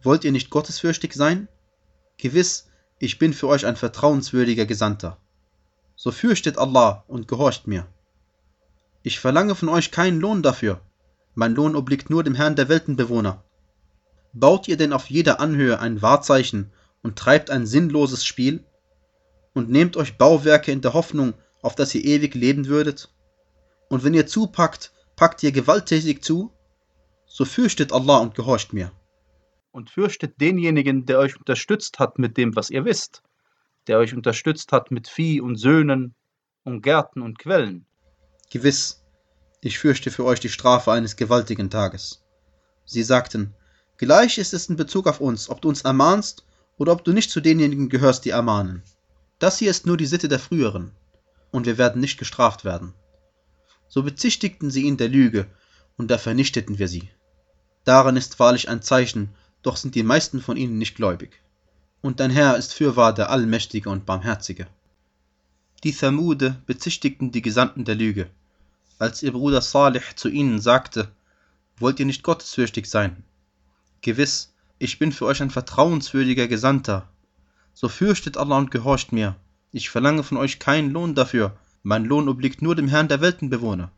Wollt 0.06 0.24
ihr 0.24 0.32
nicht 0.32 0.52
gottesfürchtig 0.52 1.14
sein? 1.14 1.48
Gewiss, 2.18 2.68
ich 3.00 3.18
bin 3.18 3.34
für 3.34 3.48
euch 3.48 3.66
ein 3.66 3.76
vertrauenswürdiger 3.76 4.68
Gesandter. 4.68 5.18
So 5.96 6.12
fürchtet 6.12 6.60
Allah 6.60 7.04
und 7.08 7.28
gehorcht 7.28 7.66
mir. 7.66 7.88
Ich 9.02 9.20
verlange 9.20 9.56
von 9.56 9.68
euch 9.68 9.90
keinen 9.90 10.20
Lohn 10.20 10.44
dafür, 10.44 10.80
mein 11.34 11.56
Lohn 11.56 11.76
obliegt 11.76 12.12
nur 12.12 12.24
dem 12.24 12.36
Herrn 12.36 12.56
der 12.56 12.70
Weltenbewohner. 12.70 13.44
Baut 14.32 14.68
ihr 14.68 14.78
denn 14.78 14.94
auf 14.94 15.10
jeder 15.10 15.40
Anhöhe 15.40 15.80
ein 15.80 16.04
Wahrzeichen 16.04 16.72
und 17.02 17.18
treibt 17.18 17.50
ein 17.50 17.66
sinnloses 17.66 18.26
Spiel? 18.26 18.64
Und 19.54 19.72
nehmt 19.72 19.98
euch 19.98 20.18
Bauwerke 20.20 20.72
in 20.72 20.82
der 20.82 20.94
Hoffnung, 20.94 21.34
auf 21.64 21.74
dass 21.74 21.96
ihr 21.96 22.06
ewig 22.06 22.36
leben 22.36 22.68
würdet? 22.68 23.10
Und 23.90 24.04
wenn 24.04 24.14
ihr 24.14 24.28
zupackt, 24.28 24.92
packt 25.16 25.42
ihr 25.42 25.52
gewalttätig 25.52 26.24
zu? 26.24 26.52
So 27.26 27.44
fürchtet 27.44 27.92
Allah 27.92 28.18
und 28.18 28.36
gehorcht 28.36 28.72
mir. 28.72 28.92
Und 29.76 29.90
fürchtet 29.90 30.40
denjenigen, 30.40 31.06
der 31.06 31.20
euch 31.20 31.38
unterstützt 31.38 32.00
hat 32.00 32.18
mit 32.18 32.38
dem, 32.38 32.56
was 32.56 32.70
ihr 32.70 32.86
wisst, 32.86 33.22
der 33.88 33.98
euch 33.98 34.14
unterstützt 34.14 34.72
hat 34.72 34.90
mit 34.90 35.10
Vieh 35.10 35.42
und 35.42 35.58
Söhnen 35.58 36.16
und 36.64 36.82
Gärten 36.82 37.22
und 37.22 37.40
Quellen 37.40 37.86
Gewiss, 38.50 39.04
ich 39.60 39.78
fürchte 39.78 40.12
für 40.12 40.24
euch 40.24 40.40
die 40.40 40.48
Strafe 40.48 40.94
eines 40.94 41.18
gewaltigen 41.18 41.70
Tages. 41.70 42.24
Sie 42.86 43.04
sagten, 43.04 43.54
Gleich 43.98 44.38
ist 44.38 44.54
es 44.54 44.70
in 44.70 44.78
Bezug 44.78 45.08
auf 45.08 45.20
uns, 45.20 45.50
ob 45.50 45.62
du 45.62 45.68
uns 45.68 45.82
ermahnst 45.82 46.46
oder 46.78 46.94
ob 46.94 47.04
du 47.04 47.12
nicht 47.12 47.30
zu 47.30 47.42
denjenigen 47.42 47.90
gehörst, 47.90 48.24
die 48.24 48.30
ermahnen. 48.30 48.82
Das 49.40 49.58
hier 49.58 49.72
ist 49.72 49.86
nur 49.86 49.98
die 49.98 50.06
Sitte 50.06 50.30
der 50.30 50.40
früheren, 50.40 50.94
und 51.52 51.66
wir 51.66 51.78
werden 51.78 52.00
nicht 52.00 52.18
gestraft 52.18 52.64
werden. 52.64 52.94
So 53.90 54.04
bezichtigten 54.04 54.72
sie 54.72 54.84
ihn 54.84 54.96
der 54.96 55.10
Lüge, 55.10 55.48
und 55.98 56.10
da 56.12 56.18
vernichteten 56.18 56.80
wir 56.80 56.88
sie. 56.88 57.10
Darin 57.84 58.16
ist 58.16 58.40
wahrlich 58.40 58.70
ein 58.70 58.82
Zeichen, 58.82 59.36
doch 59.66 59.78
sind 59.78 59.96
die 59.96 60.04
meisten 60.04 60.42
von 60.42 60.58
ihnen 60.58 60.78
nicht 60.78 60.96
gläubig. 60.96 61.42
Und 62.02 62.20
dein 62.20 62.30
Herr 62.30 62.56
ist 62.56 62.74
fürwahr 62.74 63.14
der 63.14 63.32
Allmächtige 63.32 63.90
und 63.90 64.06
Barmherzige. 64.06 64.68
Die 65.84 65.92
Thamude 65.92 66.62
bezichtigten 66.68 67.32
die 67.32 67.42
Gesandten 67.42 67.84
der 67.84 67.96
Lüge. 67.96 68.30
Als 69.00 69.24
ihr 69.24 69.32
Bruder 69.32 69.62
Salih 69.62 70.04
zu 70.16 70.30
ihnen 70.30 70.62
sagte, 70.62 71.10
wollt 71.78 72.00
ihr 72.00 72.06
nicht 72.06 72.22
gottesfürchtig 72.22 72.88
sein? 72.88 73.24
Gewiss, 74.02 74.54
ich 74.78 75.00
bin 75.00 75.12
für 75.12 75.26
euch 75.26 75.42
ein 75.42 75.50
vertrauenswürdiger 75.50 76.48
Gesandter. 76.48 77.08
So 77.74 77.90
fürchtet 77.90 78.38
Allah 78.38 78.58
und 78.58 78.72
gehorcht 78.72 79.12
mir. 79.12 79.36
Ich 79.72 79.90
verlange 79.90 80.24
von 80.24 80.38
euch 80.38 80.60
keinen 80.60 80.92
Lohn 80.92 81.16
dafür. 81.16 81.58
Mein 81.82 82.06
Lohn 82.06 82.30
obliegt 82.30 82.62
nur 82.62 82.76
dem 82.76 82.88
Herrn 82.88 83.08
der 83.08 83.20
Weltenbewohner. 83.20 83.92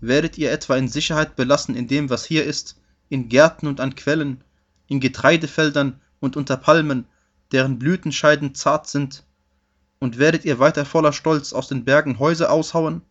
Werdet 0.00 0.36
ihr 0.36 0.52
etwa 0.52 0.76
in 0.76 0.88
Sicherheit 0.88 1.34
belassen 1.34 1.74
in 1.74 1.88
dem, 1.88 2.10
was 2.10 2.26
hier 2.26 2.44
ist, 2.44 2.78
in 3.08 3.28
Gärten 3.28 3.66
und 3.66 3.80
an 3.80 3.94
Quellen, 3.94 4.44
in 4.88 5.00
Getreidefeldern 5.00 6.00
und 6.20 6.36
unter 6.36 6.56
Palmen, 6.56 7.06
deren 7.52 7.78
Blütenscheiden 7.78 8.54
zart 8.54 8.88
sind? 8.88 9.24
Und 10.00 10.18
werdet 10.18 10.44
ihr 10.44 10.58
weiter 10.58 10.84
voller 10.84 11.12
Stolz 11.12 11.52
aus 11.52 11.68
den 11.68 11.84
Bergen 11.84 12.18
Häuser 12.18 12.50
aushauen? 12.50 13.02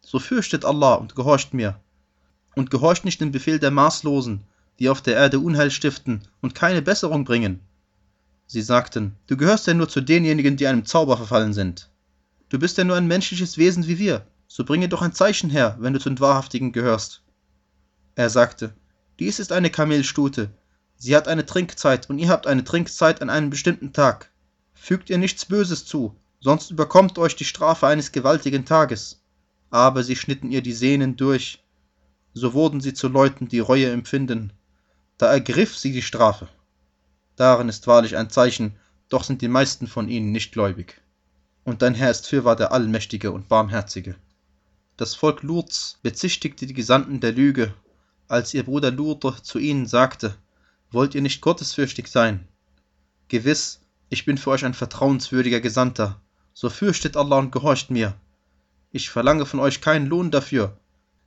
So 0.00 0.18
fürchtet 0.18 0.64
Allah 0.64 0.94
und 0.94 1.14
gehorcht 1.14 1.52
mir. 1.54 1.80
Und 2.54 2.70
gehorcht 2.70 3.04
nicht 3.04 3.20
dem 3.20 3.32
Befehl 3.32 3.58
der 3.58 3.70
Maßlosen, 3.70 4.44
die 4.78 4.88
auf 4.88 5.02
der 5.02 5.16
Erde 5.16 5.40
Unheil 5.40 5.70
stiften 5.70 6.22
und 6.40 6.54
keine 6.54 6.82
Besserung 6.82 7.24
bringen. 7.24 7.60
Sie 8.46 8.62
sagten, 8.62 9.16
du 9.26 9.36
gehörst 9.36 9.66
ja 9.66 9.74
nur 9.74 9.88
zu 9.88 10.00
denjenigen, 10.00 10.56
die 10.56 10.66
einem 10.66 10.84
Zauber 10.84 11.16
verfallen 11.16 11.52
sind. 11.52 11.90
Du 12.48 12.58
bist 12.58 12.78
ja 12.78 12.84
nur 12.84 12.96
ein 12.96 13.08
menschliches 13.08 13.58
Wesen 13.58 13.88
wie 13.88 13.98
wir, 13.98 14.26
so 14.46 14.64
bringe 14.64 14.88
doch 14.88 15.02
ein 15.02 15.12
Zeichen 15.12 15.50
her, 15.50 15.76
wenn 15.80 15.92
du 15.92 15.98
zu 15.98 16.08
den 16.08 16.20
Wahrhaftigen 16.20 16.70
gehörst. 16.70 17.22
Er 18.14 18.30
sagte, 18.30 18.72
dies 19.18 19.40
ist 19.40 19.50
eine 19.50 19.70
Kamelstute, 19.70 20.50
sie 20.96 21.16
hat 21.16 21.28
eine 21.28 21.46
Trinkzeit 21.46 22.08
und 22.10 22.18
ihr 22.18 22.28
habt 22.28 22.46
eine 22.46 22.64
Trinkzeit 22.64 23.22
an 23.22 23.30
einem 23.30 23.50
bestimmten 23.50 23.92
Tag. 23.92 24.30
Fügt 24.74 25.10
ihr 25.10 25.18
nichts 25.18 25.44
Böses 25.44 25.84
zu, 25.84 26.14
sonst 26.40 26.70
überkommt 26.70 27.18
euch 27.18 27.36
die 27.36 27.44
Strafe 27.44 27.86
eines 27.86 28.12
gewaltigen 28.12 28.64
Tages. 28.64 29.20
Aber 29.70 30.02
sie 30.02 30.16
schnitten 30.16 30.50
ihr 30.50 30.62
die 30.62 30.72
Sehnen 30.72 31.16
durch, 31.16 31.62
so 32.34 32.54
wurden 32.54 32.80
sie 32.80 32.94
zu 32.94 33.08
Leuten, 33.08 33.48
die 33.48 33.58
Reue 33.58 33.90
empfinden 33.90 34.52
da 35.18 35.32
ergriff 35.32 35.76
sie 35.76 35.92
die 35.92 36.02
Strafe. 36.02 36.48
Darin 37.36 37.68
ist 37.68 37.86
wahrlich 37.86 38.16
ein 38.16 38.30
Zeichen, 38.30 38.76
doch 39.08 39.24
sind 39.24 39.42
die 39.42 39.48
meisten 39.48 39.86
von 39.86 40.08
ihnen 40.08 40.32
nicht 40.32 40.52
gläubig. 40.52 41.00
Und 41.64 41.82
dein 41.82 41.94
Herr 41.94 42.10
ist 42.10 42.28
fürwahr 42.28 42.56
der 42.56 42.72
Allmächtige 42.72 43.32
und 43.32 43.48
Barmherzige. 43.48 44.16
Das 44.96 45.14
Volk 45.14 45.42
Luts 45.42 45.98
bezichtigte 46.02 46.66
die 46.66 46.74
Gesandten 46.74 47.20
der 47.20 47.32
Lüge, 47.32 47.74
als 48.28 48.54
ihr 48.54 48.62
Bruder 48.62 48.90
Lut 48.90 49.24
zu 49.42 49.58
ihnen 49.58 49.86
sagte, 49.86 50.34
wollt 50.96 51.14
ihr 51.14 51.22
nicht 51.22 51.42
gottesfürchtig 51.42 52.08
sein? 52.08 52.48
Gewiss, 53.28 53.82
ich 54.08 54.24
bin 54.24 54.38
für 54.38 54.50
euch 54.50 54.64
ein 54.64 54.74
vertrauenswürdiger 54.74 55.60
Gesandter, 55.60 56.20
so 56.54 56.70
fürchtet 56.70 57.16
Allah 57.16 57.38
und 57.38 57.52
gehorcht 57.52 57.90
mir. 57.90 58.14
Ich 58.90 59.10
verlange 59.10 59.44
von 59.44 59.60
euch 59.60 59.82
keinen 59.82 60.06
Lohn 60.06 60.30
dafür, 60.30 60.78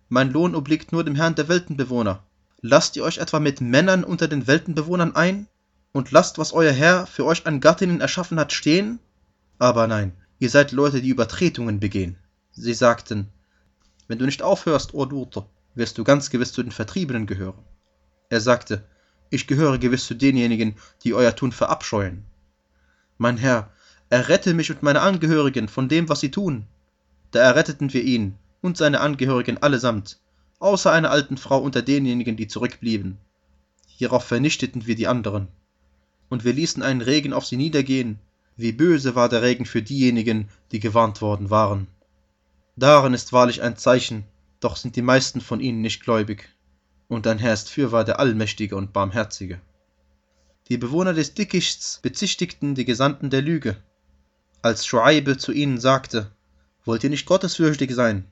mein 0.07 0.31
Lohn 0.31 0.55
obliegt 0.55 0.91
nur 0.91 1.03
dem 1.03 1.13
Herrn 1.13 1.35
der 1.35 1.47
Weltenbewohner. 1.49 2.23
Lasst 2.61 2.95
ihr 2.95 3.03
euch 3.03 3.19
etwa 3.19 3.39
mit 3.39 3.61
Männern 3.61 4.03
unter 4.03 4.27
den 4.27 4.47
Weltenbewohnern 4.47 5.15
ein? 5.15 5.47
Und 5.91 6.09
lasst, 6.09 6.39
was 6.39 6.51
euer 6.51 6.71
Herr 6.71 7.05
für 7.05 7.25
euch 7.25 7.45
an 7.45 7.59
Gattinnen 7.59 8.01
erschaffen 8.01 8.39
hat, 8.39 8.51
stehen? 8.53 8.97
Aber 9.59 9.85
nein, 9.85 10.13
ihr 10.39 10.49
seid 10.49 10.71
Leute, 10.71 10.99
die 10.99 11.09
Übertretungen 11.09 11.79
begehen. 11.79 12.17
Sie 12.51 12.73
sagten, 12.73 13.29
wenn 14.07 14.17
du 14.17 14.25
nicht 14.25 14.41
aufhörst, 14.41 14.95
O 14.95 15.05
Lut, 15.05 15.43
wirst 15.75 15.99
du 15.99 16.03
ganz 16.03 16.31
gewiss 16.31 16.53
zu 16.53 16.63
den 16.63 16.71
Vertriebenen 16.71 17.27
gehören. 17.27 17.63
Er 18.29 18.41
sagte, 18.41 18.83
ich 19.29 19.47
gehöre 19.47 19.77
gewiss 19.77 20.07
zu 20.07 20.15
denjenigen, 20.15 20.75
die 21.03 21.13
euer 21.13 21.35
Tun 21.35 21.51
verabscheuen. 21.51 22.23
Mein 23.17 23.37
Herr, 23.37 23.71
errette 24.09 24.53
mich 24.53 24.71
und 24.71 24.83
meine 24.83 25.01
Angehörigen 25.01 25.67
von 25.67 25.87
dem, 25.87 26.09
was 26.09 26.19
sie 26.19 26.31
tun. 26.31 26.65
Da 27.31 27.39
erretteten 27.41 27.93
wir 27.93 28.03
ihn 28.03 28.35
und 28.61 28.77
seine 28.77 29.01
Angehörigen 29.01 29.57
allesamt, 29.59 30.19
außer 30.59 30.91
einer 30.91 31.11
alten 31.11 31.37
Frau 31.37 31.59
unter 31.59 31.81
denjenigen, 31.81 32.37
die 32.37 32.47
zurückblieben. 32.47 33.17
Hierauf 33.87 34.23
vernichteten 34.25 34.87
wir 34.87 34.95
die 34.95 35.07
anderen. 35.07 35.47
Und 36.29 36.43
wir 36.45 36.53
ließen 36.53 36.81
einen 36.81 37.01
Regen 37.01 37.33
auf 37.33 37.45
sie 37.45 37.57
niedergehen. 37.57 38.19
Wie 38.55 38.71
böse 38.71 39.15
war 39.15 39.29
der 39.29 39.41
Regen 39.41 39.65
für 39.65 39.81
diejenigen, 39.81 40.49
die 40.71 40.79
gewarnt 40.79 41.21
worden 41.21 41.49
waren. 41.49 41.87
Darin 42.75 43.13
ist 43.13 43.33
wahrlich 43.33 43.61
ein 43.61 43.77
Zeichen, 43.77 44.23
doch 44.59 44.75
sind 44.75 44.95
die 44.95 45.01
meisten 45.01 45.41
von 45.41 45.59
ihnen 45.59 45.81
nicht 45.81 46.01
gläubig. 46.01 46.49
Und 47.09 47.25
dein 47.25 47.39
Herr 47.39 47.53
ist 47.53 47.71
fürwahr 47.71 48.05
der 48.05 48.19
Allmächtige 48.19 48.75
und 48.75 48.93
Barmherzige. 48.93 49.59
Die 50.69 50.77
Bewohner 50.77 51.13
des 51.13 51.33
Dickichts 51.33 51.99
bezichtigten 52.03 52.75
die 52.75 52.85
Gesandten 52.85 53.31
der 53.31 53.41
Lüge. 53.41 53.75
Als 54.61 54.85
Schuaibe 54.85 55.37
zu 55.37 55.51
ihnen 55.51 55.79
sagte, 55.79 56.31
wollt 56.85 57.03
ihr 57.03 57.09
nicht 57.09 57.25
gottesfürchtig 57.25 57.95
sein? 57.95 58.25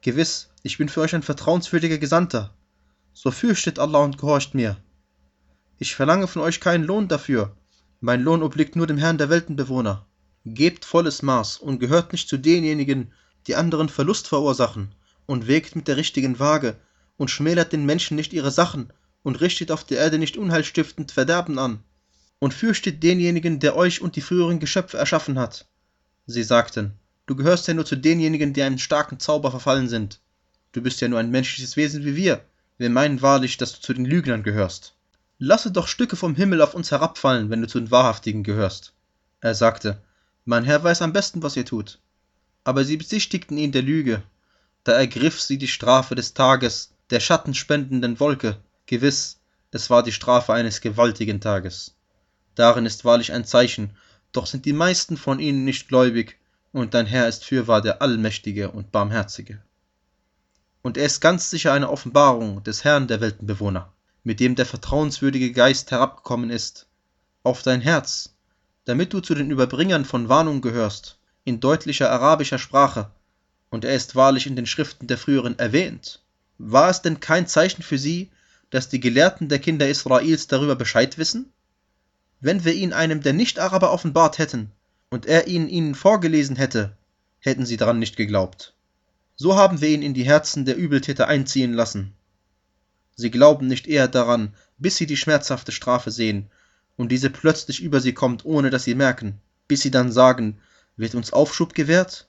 Gewiss, 0.00 0.50
ich 0.62 0.78
bin 0.78 0.88
für 0.88 1.00
euch 1.00 1.12
ein 1.12 1.24
vertrauenswürdiger 1.24 1.98
Gesandter. 1.98 2.54
So 3.12 3.32
fürchtet 3.32 3.80
Allah 3.80 4.04
und 4.04 4.16
gehorcht 4.16 4.54
mir. 4.54 4.76
Ich 5.78 5.96
verlange 5.96 6.28
von 6.28 6.42
euch 6.42 6.60
keinen 6.60 6.84
Lohn 6.84 7.08
dafür. 7.08 7.56
Mein 7.98 8.22
Lohn 8.22 8.44
obliegt 8.44 8.76
nur 8.76 8.86
dem 8.86 8.96
Herrn 8.96 9.18
der 9.18 9.28
Weltenbewohner. 9.28 10.06
Gebt 10.44 10.84
volles 10.84 11.22
Maß 11.22 11.56
und 11.56 11.80
gehört 11.80 12.12
nicht 12.12 12.28
zu 12.28 12.38
denjenigen, 12.38 13.12
die 13.48 13.56
anderen 13.56 13.88
Verlust 13.88 14.28
verursachen, 14.28 14.94
und 15.26 15.48
wägt 15.48 15.74
mit 15.74 15.88
der 15.88 15.96
richtigen 15.96 16.38
Waage 16.38 16.76
und 17.20 17.30
schmälert 17.30 17.74
den 17.74 17.84
Menschen 17.84 18.16
nicht 18.16 18.32
ihre 18.32 18.50
Sachen 18.50 18.90
und 19.22 19.42
richtet 19.42 19.70
auf 19.70 19.84
der 19.84 19.98
Erde 19.98 20.18
nicht 20.18 20.38
unheilstiftend 20.38 21.12
Verderben 21.12 21.58
an. 21.58 21.80
Und 22.38 22.54
fürchtet 22.54 23.02
denjenigen, 23.02 23.60
der 23.60 23.76
euch 23.76 24.00
und 24.00 24.16
die 24.16 24.22
früheren 24.22 24.58
Geschöpfe 24.58 24.96
erschaffen 24.96 25.38
hat. 25.38 25.66
Sie 26.24 26.42
sagten, 26.42 26.94
du 27.26 27.36
gehörst 27.36 27.68
ja 27.68 27.74
nur 27.74 27.84
zu 27.84 27.96
denjenigen, 27.96 28.54
die 28.54 28.62
einem 28.62 28.78
starken 28.78 29.20
Zauber 29.20 29.50
verfallen 29.50 29.86
sind. 29.86 30.18
Du 30.72 30.80
bist 30.80 31.02
ja 31.02 31.08
nur 31.08 31.18
ein 31.18 31.30
menschliches 31.30 31.76
Wesen 31.76 32.06
wie 32.06 32.16
wir. 32.16 32.42
Wir 32.78 32.88
meinen 32.88 33.20
wahrlich, 33.20 33.58
dass 33.58 33.74
du 33.74 33.82
zu 33.82 33.92
den 33.92 34.06
Lügnern 34.06 34.42
gehörst. 34.42 34.94
Lasse 35.38 35.70
doch 35.70 35.88
Stücke 35.88 36.16
vom 36.16 36.34
Himmel 36.34 36.62
auf 36.62 36.72
uns 36.72 36.90
herabfallen, 36.90 37.50
wenn 37.50 37.60
du 37.60 37.68
zu 37.68 37.80
den 37.80 37.90
Wahrhaftigen 37.90 38.44
gehörst. 38.44 38.94
Er 39.42 39.54
sagte, 39.54 40.00
Mein 40.46 40.64
Herr 40.64 40.82
weiß 40.82 41.02
am 41.02 41.12
besten, 41.12 41.42
was 41.42 41.54
ihr 41.54 41.66
tut. 41.66 41.98
Aber 42.64 42.82
sie 42.82 42.96
besichtigten 42.96 43.58
ihn 43.58 43.72
der 43.72 43.82
Lüge. 43.82 44.22
Da 44.84 44.92
ergriff 44.92 45.38
sie 45.38 45.58
die 45.58 45.68
Strafe 45.68 46.14
des 46.14 46.32
Tages, 46.32 46.94
der 47.10 47.20
schattenspendenden 47.20 48.20
Wolke. 48.20 48.56
Gewiss, 48.86 49.40
es 49.70 49.90
war 49.90 50.02
die 50.02 50.12
Strafe 50.12 50.52
eines 50.52 50.80
gewaltigen 50.80 51.40
Tages. 51.40 51.94
Darin 52.54 52.86
ist 52.86 53.04
wahrlich 53.04 53.32
ein 53.32 53.44
Zeichen, 53.44 53.96
doch 54.32 54.46
sind 54.46 54.64
die 54.64 54.72
meisten 54.72 55.16
von 55.16 55.38
ihnen 55.38 55.64
nicht 55.64 55.88
gläubig, 55.88 56.38
und 56.72 56.94
dein 56.94 57.06
Herr 57.06 57.28
ist 57.28 57.44
fürwahr 57.44 57.82
der 57.82 58.00
Allmächtige 58.00 58.70
und 58.70 58.92
Barmherzige 58.92 59.60
und 60.82 60.96
er 60.96 61.06
ist 61.06 61.20
ganz 61.20 61.50
sicher 61.50 61.72
eine 61.72 61.90
Offenbarung 61.90 62.62
des 62.62 62.84
Herrn 62.84 63.06
der 63.06 63.20
Weltenbewohner, 63.20 63.92
mit 64.24 64.40
dem 64.40 64.54
der 64.54 64.66
vertrauenswürdige 64.66 65.52
Geist 65.52 65.90
herabgekommen 65.90 66.50
ist, 66.50 66.86
auf 67.42 67.62
dein 67.62 67.80
Herz, 67.80 68.34
damit 68.84 69.12
du 69.12 69.20
zu 69.20 69.34
den 69.34 69.50
Überbringern 69.50 70.04
von 70.04 70.28
Warnung 70.28 70.60
gehörst, 70.60 71.18
in 71.44 71.60
deutlicher 71.60 72.10
arabischer 72.10 72.58
Sprache, 72.58 73.10
und 73.70 73.84
er 73.84 73.94
ist 73.94 74.16
wahrlich 74.16 74.46
in 74.46 74.56
den 74.56 74.66
Schriften 74.66 75.06
der 75.06 75.18
früheren 75.18 75.58
erwähnt. 75.58 76.22
War 76.62 76.90
es 76.90 77.00
denn 77.00 77.20
kein 77.20 77.46
Zeichen 77.46 77.82
für 77.82 77.96
sie, 77.96 78.30
dass 78.68 78.90
die 78.90 79.00
Gelehrten 79.00 79.48
der 79.48 79.60
Kinder 79.60 79.88
Israels 79.88 80.46
darüber 80.46 80.76
Bescheid 80.76 81.16
wissen? 81.16 81.50
Wenn 82.38 82.66
wir 82.66 82.74
ihn 82.74 82.92
einem 82.92 83.22
der 83.22 83.32
Nicht-Araber 83.32 83.90
offenbart 83.90 84.36
hätten 84.36 84.70
und 85.08 85.24
er 85.24 85.46
ihn 85.46 85.68
ihnen 85.68 85.94
vorgelesen 85.94 86.56
hätte, 86.56 86.98
hätten 87.38 87.64
sie 87.64 87.78
daran 87.78 87.98
nicht 87.98 88.14
geglaubt. 88.18 88.74
So 89.36 89.56
haben 89.56 89.80
wir 89.80 89.88
ihn 89.88 90.02
in 90.02 90.12
die 90.12 90.24
Herzen 90.24 90.66
der 90.66 90.76
Übeltäter 90.76 91.28
einziehen 91.28 91.72
lassen. 91.72 92.12
Sie 93.16 93.30
glauben 93.30 93.66
nicht 93.66 93.86
eher 93.86 94.06
daran, 94.06 94.54
bis 94.76 94.98
sie 94.98 95.06
die 95.06 95.16
schmerzhafte 95.16 95.72
Strafe 95.72 96.10
sehen 96.10 96.50
und 96.96 97.10
diese 97.10 97.30
plötzlich 97.30 97.82
über 97.82 98.02
sie 98.02 98.12
kommt, 98.12 98.44
ohne 98.44 98.68
dass 98.68 98.84
sie 98.84 98.94
merken, 98.94 99.40
bis 99.66 99.80
sie 99.80 99.90
dann 99.90 100.12
sagen, 100.12 100.58
wird 100.98 101.14
uns 101.14 101.32
Aufschub 101.32 101.72
gewährt? 101.72 102.28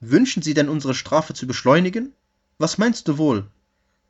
Wünschen 0.00 0.42
sie 0.42 0.54
denn 0.54 0.68
unsere 0.68 0.96
Strafe 0.96 1.32
zu 1.32 1.46
beschleunigen? 1.46 2.12
Was 2.58 2.76
meinst 2.76 3.06
du 3.06 3.18
wohl, 3.18 3.48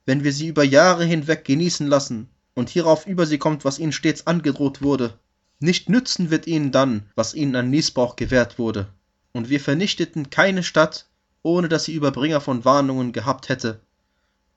wenn 0.08 0.24
wir 0.24 0.32
sie 0.32 0.46
über 0.46 0.64
Jahre 0.64 1.04
hinweg 1.04 1.44
genießen 1.44 1.86
lassen 1.86 2.30
und 2.54 2.70
hierauf 2.70 3.06
über 3.06 3.26
sie 3.26 3.36
kommt, 3.36 3.66
was 3.66 3.78
ihnen 3.78 3.92
stets 3.92 4.26
angedroht 4.26 4.80
wurde? 4.80 5.18
Nicht 5.60 5.90
nützen 5.90 6.30
wird 6.30 6.46
ihnen 6.46 6.72
dann, 6.72 7.02
was 7.14 7.34
ihnen 7.34 7.54
an 7.56 7.68
Niesbrauch 7.68 8.16
gewährt 8.16 8.58
wurde. 8.58 8.88
Und 9.32 9.50
wir 9.50 9.60
vernichteten 9.60 10.30
keine 10.30 10.62
Stadt, 10.62 11.04
ohne 11.42 11.68
dass 11.68 11.84
sie 11.84 11.92
Überbringer 11.92 12.40
von 12.40 12.64
Warnungen 12.64 13.12
gehabt 13.12 13.50
hätte. 13.50 13.80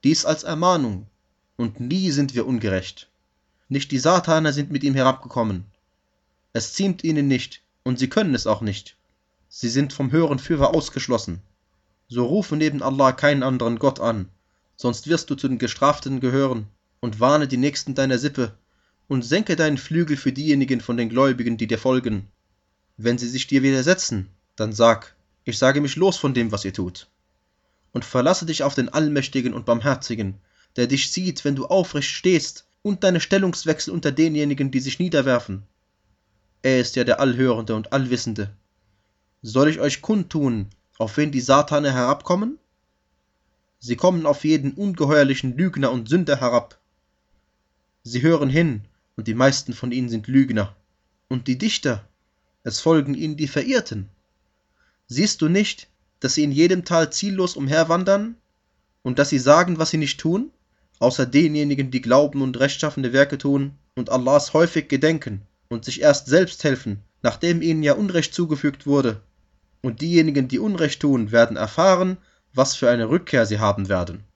Dies 0.05 0.23
als 0.23 0.43
Ermahnung, 0.43 1.07
und 1.57 1.81
nie 1.81 2.11
sind 2.11 2.33
wir 2.33 2.47
ungerecht. 2.47 3.09
Nicht 3.67 3.91
die 3.91 3.99
Sataner 3.99 4.53
sind 4.53 4.71
mit 4.71 4.85
ihm 4.85 4.95
herabgekommen. 4.95 5.65
Es 6.53 6.71
ziemt 6.71 7.03
ihnen 7.03 7.27
nicht, 7.27 7.61
und 7.83 7.99
sie 7.99 8.07
können 8.07 8.35
es 8.35 8.47
auch 8.47 8.61
nicht. 8.61 8.95
Sie 9.49 9.67
sind 9.67 9.91
vom 9.91 10.13
höheren 10.13 10.39
Führer 10.39 10.73
ausgeschlossen. 10.73 11.41
So 12.07 12.25
rufe 12.25 12.55
neben 12.55 12.81
Allah 12.81 13.11
keinen 13.11 13.43
anderen 13.43 13.79
Gott 13.79 13.99
an, 13.99 14.29
sonst 14.81 15.07
wirst 15.07 15.29
du 15.29 15.35
zu 15.35 15.47
den 15.47 15.59
Gestraften 15.59 16.19
gehören, 16.19 16.65
und 17.01 17.19
warne 17.19 17.47
die 17.47 17.57
Nächsten 17.57 17.93
deiner 17.93 18.17
Sippe, 18.17 18.53
und 19.07 19.23
senke 19.23 19.55
deinen 19.55 19.77
Flügel 19.77 20.17
für 20.17 20.31
diejenigen 20.31 20.81
von 20.81 20.97
den 20.97 21.09
Gläubigen, 21.09 21.55
die 21.55 21.67
dir 21.67 21.77
folgen. 21.77 22.27
Wenn 22.97 23.19
sie 23.19 23.29
sich 23.29 23.45
dir 23.45 23.61
widersetzen, 23.61 24.29
dann 24.55 24.73
sag, 24.73 25.15
ich 25.43 25.59
sage 25.59 25.81
mich 25.81 25.97
los 25.97 26.17
von 26.17 26.33
dem, 26.33 26.51
was 26.51 26.65
ihr 26.65 26.73
tut. 26.73 27.07
Und 27.91 28.05
verlasse 28.05 28.47
dich 28.47 28.63
auf 28.63 28.73
den 28.73 28.89
Allmächtigen 28.89 29.53
und 29.53 29.65
Barmherzigen, 29.65 30.39
der 30.75 30.87
dich 30.87 31.11
sieht, 31.11 31.45
wenn 31.45 31.55
du 31.55 31.67
aufrecht 31.67 32.09
stehst, 32.09 32.65
und 32.81 33.03
deine 33.03 33.19
Stellungswechsel 33.19 33.93
unter 33.93 34.11
denjenigen, 34.11 34.71
die 34.71 34.79
sich 34.79 34.97
niederwerfen. 34.97 35.61
Er 36.63 36.79
ist 36.79 36.95
ja 36.95 37.03
der 37.03 37.19
Allhörende 37.19 37.75
und 37.75 37.93
Allwissende. 37.93 38.49
Soll 39.43 39.69
ich 39.69 39.79
euch 39.79 40.01
kundtun, 40.01 40.69
auf 40.97 41.17
wen 41.17 41.31
die 41.31 41.41
Satane 41.41 41.93
herabkommen? 41.93 42.57
Sie 43.83 43.95
kommen 43.95 44.27
auf 44.27 44.45
jeden 44.45 44.73
ungeheuerlichen 44.73 45.57
Lügner 45.57 45.91
und 45.91 46.07
Sünder 46.07 46.39
herab. 46.39 46.79
Sie 48.03 48.21
hören 48.21 48.47
hin, 48.47 48.81
und 49.17 49.27
die 49.27 49.33
meisten 49.33 49.73
von 49.73 49.91
ihnen 49.91 50.07
sind 50.07 50.27
Lügner. 50.27 50.75
Und 51.29 51.47
die 51.47 51.57
Dichter, 51.57 52.07
es 52.61 52.79
folgen 52.79 53.15
ihnen 53.15 53.37
die 53.37 53.47
Verirrten. 53.47 54.07
Siehst 55.07 55.41
du 55.41 55.49
nicht, 55.49 55.87
dass 56.19 56.35
sie 56.35 56.43
in 56.43 56.51
jedem 56.51 56.85
Tal 56.85 57.11
ziellos 57.11 57.55
umherwandern 57.55 58.35
und 59.01 59.17
dass 59.17 59.29
sie 59.29 59.39
sagen, 59.39 59.79
was 59.79 59.89
sie 59.89 59.97
nicht 59.97 60.19
tun, 60.19 60.51
außer 60.99 61.25
denjenigen, 61.25 61.89
die 61.89 62.01
glauben 62.01 62.43
und 62.43 62.59
rechtschaffende 62.59 63.13
Werke 63.13 63.39
tun 63.39 63.73
und 63.95 64.11
Allahs 64.11 64.53
häufig 64.53 64.89
gedenken 64.89 65.41
und 65.69 65.85
sich 65.85 66.01
erst 66.01 66.27
selbst 66.27 66.63
helfen, 66.63 66.99
nachdem 67.23 67.63
ihnen 67.63 67.81
ja 67.81 67.93
Unrecht 67.93 68.35
zugefügt 68.35 68.85
wurde. 68.85 69.21
Und 69.81 70.01
diejenigen, 70.01 70.47
die 70.47 70.59
Unrecht 70.59 71.01
tun, 71.01 71.31
werden 71.31 71.57
erfahren, 71.57 72.17
was 72.53 72.75
für 72.75 72.89
eine 72.89 73.09
Rückkehr 73.09 73.45
sie 73.45 73.59
haben 73.59 73.89
werden. 73.89 74.27